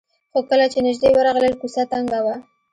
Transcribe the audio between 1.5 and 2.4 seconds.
کوڅه تنګه وه.